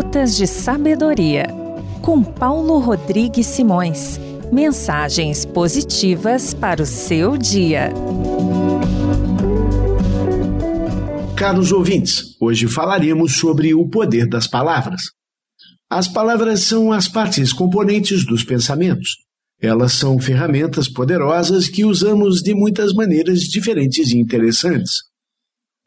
Gotas 0.00 0.36
de 0.36 0.46
Sabedoria, 0.46 1.48
com 2.02 2.22
Paulo 2.22 2.78
Rodrigues 2.78 3.48
Simões. 3.48 4.20
Mensagens 4.52 5.44
positivas 5.44 6.54
para 6.54 6.80
o 6.80 6.86
seu 6.86 7.36
dia. 7.36 7.92
Caros 11.36 11.72
ouvintes, 11.72 12.36
hoje 12.40 12.68
falaremos 12.68 13.38
sobre 13.38 13.74
o 13.74 13.88
poder 13.88 14.28
das 14.28 14.46
palavras. 14.46 15.00
As 15.90 16.06
palavras 16.06 16.60
são 16.60 16.92
as 16.92 17.08
partes 17.08 17.52
componentes 17.52 18.24
dos 18.24 18.44
pensamentos. 18.44 19.16
Elas 19.60 19.94
são 19.94 20.16
ferramentas 20.20 20.86
poderosas 20.86 21.68
que 21.68 21.84
usamos 21.84 22.40
de 22.40 22.54
muitas 22.54 22.92
maneiras 22.92 23.40
diferentes 23.40 24.12
e 24.12 24.18
interessantes. 24.18 25.07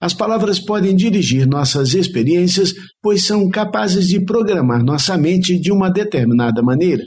As 0.00 0.12
palavras 0.12 0.58
podem 0.58 0.94
dirigir 0.94 1.46
nossas 1.46 1.94
experiências, 1.94 2.74
pois 3.02 3.24
são 3.24 3.48
capazes 3.48 4.08
de 4.08 4.22
programar 4.24 4.84
nossa 4.84 5.16
mente 5.16 5.58
de 5.58 5.72
uma 5.72 5.90
determinada 5.90 6.62
maneira. 6.62 7.02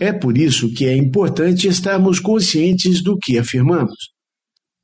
É 0.00 0.12
por 0.12 0.36
isso 0.36 0.72
que 0.72 0.86
é 0.86 0.96
importante 0.96 1.68
estarmos 1.68 2.18
conscientes 2.18 3.02
do 3.02 3.18
que 3.18 3.38
afirmamos. 3.38 3.94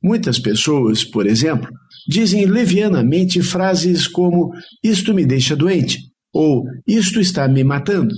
Muitas 0.03 0.39
pessoas, 0.39 1.05
por 1.05 1.27
exemplo, 1.27 1.69
dizem 2.09 2.47
levianamente 2.47 3.43
frases 3.43 4.07
como 4.07 4.53
isto 4.83 5.13
me 5.13 5.27
deixa 5.27 5.57
doente 5.57 5.99
ou 6.33 6.65
isto 6.87 7.21
está 7.21 7.49
me 7.49 7.65
matando. 7.65 8.15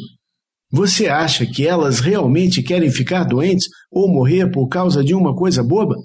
Você 0.70 1.06
acha 1.08 1.46
que 1.46 1.66
elas 1.66 2.00
realmente 2.00 2.62
querem 2.62 2.90
ficar 2.90 3.24
doentes 3.24 3.66
ou 3.90 4.08
morrer 4.08 4.50
por 4.50 4.68
causa 4.68 5.02
de 5.04 5.14
uma 5.14 5.34
coisa 5.34 5.62
boba? 5.62 5.96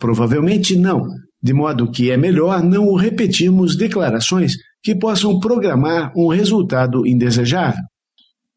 Provavelmente 0.00 0.76
não, 0.76 1.02
de 1.42 1.52
modo 1.52 1.90
que 1.90 2.10
é 2.10 2.16
melhor 2.16 2.62
não 2.64 2.94
repetirmos 2.94 3.76
declarações 3.76 4.54
que 4.82 4.94
possam 4.94 5.38
programar 5.38 6.10
um 6.16 6.28
resultado 6.28 7.06
indesejável. 7.06 7.82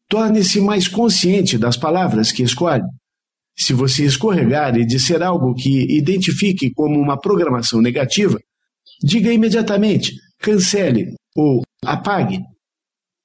Torne-se 0.08 0.58
mais 0.58 0.88
consciente 0.88 1.58
das 1.58 1.76
palavras 1.76 2.32
que 2.32 2.42
escolhe. 2.42 2.82
Se 3.56 3.74
você 3.74 4.06
escorregar 4.06 4.74
e 4.76 4.86
disser 4.86 5.22
algo 5.22 5.54
que 5.54 5.82
identifique 5.94 6.72
como 6.72 6.98
uma 6.98 7.20
programação 7.20 7.80
negativa, 7.80 8.38
diga 9.02 9.30
imediatamente, 9.30 10.14
cancele 10.38 11.14
ou 11.36 11.62
apague. 11.84 12.40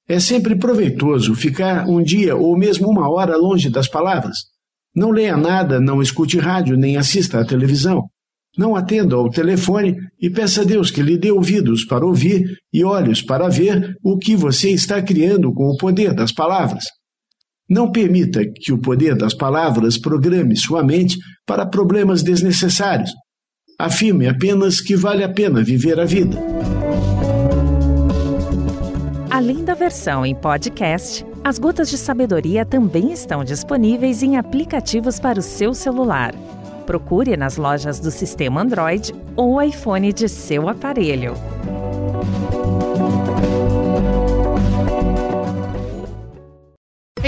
É 0.06 0.20
sempre 0.20 0.56
proveitoso 0.56 1.34
ficar 1.34 1.88
um 1.88 2.02
dia 2.02 2.36
ou 2.36 2.56
mesmo 2.56 2.88
uma 2.88 3.10
hora 3.10 3.34
longe 3.36 3.70
das 3.70 3.88
palavras. 3.88 4.36
Não 4.94 5.10
leia 5.10 5.36
nada, 5.36 5.80
não 5.80 6.02
escute 6.02 6.38
rádio, 6.38 6.76
nem 6.76 6.96
assista 6.96 7.40
à 7.40 7.44
televisão. 7.44 8.08
Não 8.58 8.74
atenda 8.74 9.14
ao 9.14 9.30
telefone 9.30 9.96
e 10.20 10.28
peça 10.28 10.62
a 10.62 10.64
Deus 10.64 10.90
que 10.90 11.02
lhe 11.02 11.16
dê 11.16 11.30
ouvidos 11.30 11.84
para 11.84 12.04
ouvir 12.04 12.58
e 12.72 12.84
olhos 12.84 13.22
para 13.22 13.48
ver 13.48 13.94
o 14.02 14.18
que 14.18 14.34
você 14.34 14.70
está 14.70 15.00
criando 15.00 15.52
com 15.52 15.68
o 15.68 15.76
poder 15.76 16.12
das 16.12 16.32
palavras. 16.32 16.84
Não 17.68 17.92
permita 17.92 18.44
que 18.44 18.72
o 18.72 18.80
poder 18.80 19.14
das 19.14 19.32
palavras 19.32 19.96
programe 19.96 20.56
sua 20.56 20.82
mente 20.82 21.16
para 21.46 21.64
problemas 21.64 22.24
desnecessários. 22.24 23.12
Afirme 23.78 24.26
apenas 24.26 24.80
que 24.80 24.96
vale 24.96 25.22
a 25.22 25.28
pena 25.32 25.62
viver 25.62 26.00
a 26.00 26.04
vida. 26.04 26.36
Além 29.40 29.64
da 29.64 29.72
versão 29.72 30.26
em 30.26 30.34
podcast, 30.34 31.24
as 31.42 31.58
Gotas 31.58 31.88
de 31.88 31.96
Sabedoria 31.96 32.66
também 32.66 33.10
estão 33.10 33.42
disponíveis 33.42 34.22
em 34.22 34.36
aplicativos 34.36 35.18
para 35.18 35.38
o 35.38 35.42
seu 35.42 35.72
celular. 35.72 36.34
Procure 36.84 37.38
nas 37.38 37.56
lojas 37.56 37.98
do 37.98 38.10
sistema 38.10 38.60
Android 38.60 39.14
ou 39.34 39.62
iPhone 39.62 40.12
de 40.12 40.28
seu 40.28 40.68
aparelho. 40.68 41.32